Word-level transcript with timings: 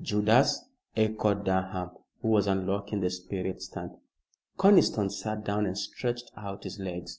"Judas?" 0.00 0.64
echoed 0.96 1.44
Durham, 1.44 1.90
who 2.22 2.28
was 2.28 2.46
unlocking 2.46 3.00
the 3.00 3.10
spirit 3.10 3.60
stand. 3.60 3.96
Conniston 4.56 5.10
sat 5.10 5.44
down 5.44 5.66
and 5.66 5.76
stretched 5.76 6.30
out 6.36 6.62
his 6.62 6.78
legs. 6.78 7.18